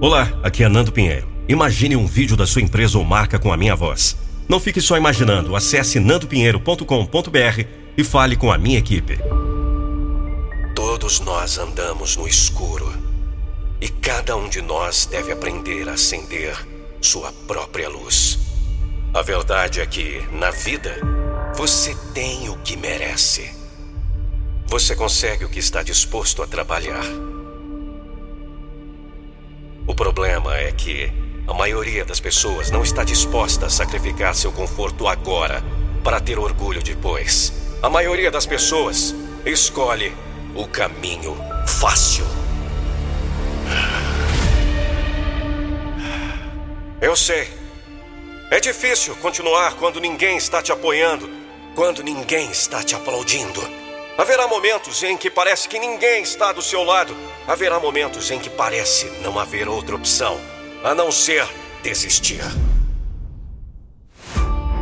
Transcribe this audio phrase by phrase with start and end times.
[0.00, 1.26] Olá, aqui é Nando Pinheiro.
[1.48, 4.16] Imagine um vídeo da sua empresa ou marca com a minha voz.
[4.48, 7.64] Não fique só imaginando, acesse nandopinheiro.com.br
[7.96, 9.18] e fale com a minha equipe.
[10.72, 12.94] Todos nós andamos no escuro
[13.80, 16.56] e cada um de nós deve aprender a acender
[17.00, 18.38] sua própria luz.
[19.12, 20.94] A verdade é que, na vida,
[21.56, 23.50] você tem o que merece.
[24.68, 27.02] Você consegue o que está disposto a trabalhar.
[29.88, 31.10] O problema é que
[31.46, 35.64] a maioria das pessoas não está disposta a sacrificar seu conforto agora
[36.04, 37.54] para ter orgulho depois.
[37.82, 39.14] A maioria das pessoas
[39.46, 40.14] escolhe
[40.54, 41.34] o caminho
[41.66, 42.26] fácil.
[47.00, 47.48] Eu sei.
[48.50, 51.30] É difícil continuar quando ninguém está te apoiando,
[51.74, 53.87] quando ninguém está te aplaudindo.
[54.18, 57.16] Haverá momentos em que parece que ninguém está do seu lado.
[57.46, 60.36] Haverá momentos em que parece não haver outra opção
[60.82, 61.46] a não ser
[61.84, 62.42] desistir.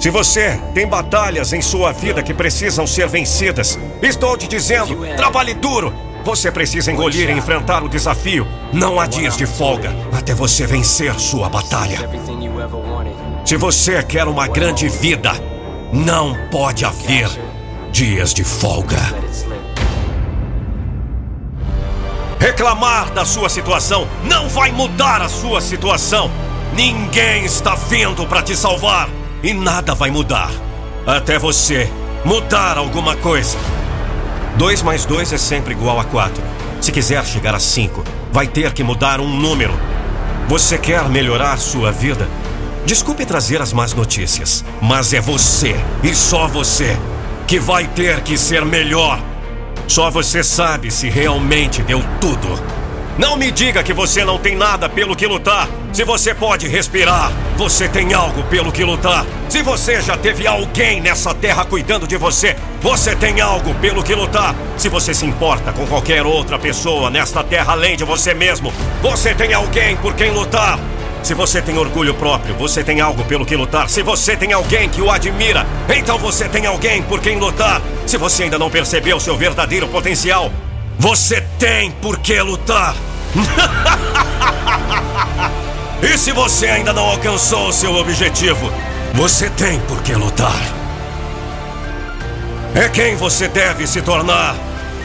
[0.00, 5.54] Se você tem batalhas em sua vida que precisam ser vencidas, estou te dizendo, trabalhe
[5.54, 5.94] duro.
[6.24, 8.44] Você precisa engolir e enfrentar o desafio.
[8.72, 12.00] Não há dias de folga até você vencer sua batalha.
[13.44, 15.30] Se você quer uma grande vida,
[15.92, 17.28] não pode haver
[17.90, 18.98] dias de folga.
[22.38, 26.30] Reclamar da sua situação não vai mudar a sua situação.
[26.74, 29.08] Ninguém está vindo para te salvar
[29.42, 30.50] e nada vai mudar
[31.06, 31.90] até você
[32.24, 33.58] mudar alguma coisa.
[34.56, 36.42] 2 mais 2 é sempre igual a 4.
[36.80, 39.72] Se quiser chegar a 5, vai ter que mudar um número.
[40.48, 42.28] Você quer melhorar sua vida?
[42.86, 46.96] Desculpe trazer as más notícias, mas é você e só você
[47.50, 49.20] que vai ter que ser melhor.
[49.88, 52.46] Só você sabe se realmente deu tudo.
[53.18, 55.68] Não me diga que você não tem nada pelo que lutar.
[55.92, 59.26] Se você pode respirar, você tem algo pelo que lutar.
[59.48, 64.14] Se você já teve alguém nessa terra cuidando de você, você tem algo pelo que
[64.14, 64.54] lutar.
[64.76, 68.72] Se você se importa com qualquer outra pessoa nesta terra além de você mesmo,
[69.02, 70.78] você tem alguém por quem lutar.
[71.22, 73.88] Se você tem orgulho próprio, você tem algo pelo que lutar.
[73.88, 77.82] Se você tem alguém que o admira, então você tem alguém por quem lutar.
[78.06, 80.50] Se você ainda não percebeu seu verdadeiro potencial,
[80.98, 82.94] você tem por que lutar.
[86.02, 88.72] e se você ainda não alcançou o seu objetivo,
[89.14, 90.60] você tem por que lutar.
[92.74, 94.56] É quem você deve se tornar.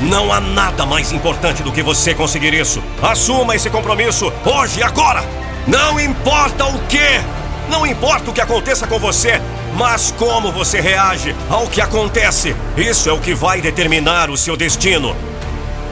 [0.00, 2.82] Não há nada mais importante do que você conseguir isso.
[3.00, 5.41] Assuma esse compromisso hoje, agora.
[5.66, 7.20] Não importa o que,
[7.68, 9.40] não importa o que aconteça com você,
[9.76, 12.54] mas como você reage ao que acontece.
[12.76, 15.16] Isso é o que vai determinar o seu destino.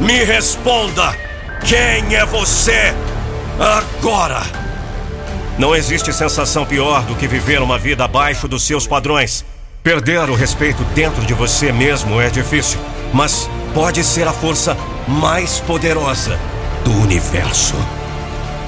[0.00, 1.14] Me responda!
[1.64, 2.92] Quem é você
[3.58, 4.42] agora?
[5.56, 9.44] Não existe sensação pior do que viver uma vida abaixo dos seus padrões.
[9.82, 12.80] Perder o respeito dentro de você mesmo é difícil,
[13.12, 16.38] mas pode ser a força mais poderosa
[16.84, 17.76] do universo.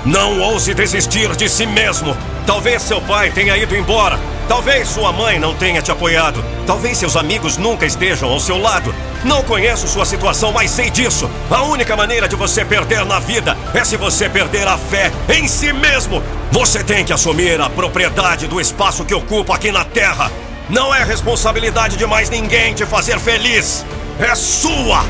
[0.05, 2.15] Não ouse desistir de si mesmo.
[2.47, 4.21] Talvez seu pai tenha ido embora.
[4.47, 6.45] Talvez sua mãe não tenha te apoiado.
[6.67, 8.95] Talvez seus amigos nunca estejam ao seu lado.
[9.25, 11.31] Não conheço sua situação, mas sei disso.
[11.51, 15.49] A única maneira de você perder na vida é se você perder a fé em
[15.49, 16.23] si mesmo.
[16.53, 20.31] Você tem que assumir a propriedade do espaço que ocupa aqui na Terra.
[20.69, 23.87] Não é responsabilidade de mais ninguém te fazer feliz.
[24.21, 25.03] É sua!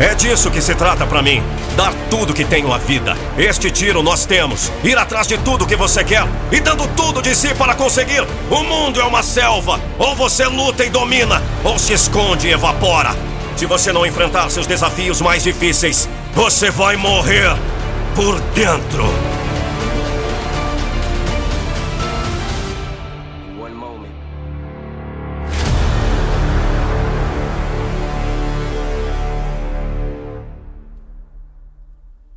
[0.00, 1.42] É disso que se trata para mim.
[1.76, 3.16] Dar tudo que tenho à vida.
[3.38, 4.72] Este tiro nós temos.
[4.82, 8.26] Ir atrás de tudo que você quer e dando tudo de si para conseguir.
[8.50, 9.80] O mundo é uma selva.
[9.98, 13.14] Ou você luta e domina, ou se esconde e evapora.
[13.56, 17.54] Se você não enfrentar seus desafios mais difíceis, você vai morrer
[18.16, 19.33] por dentro.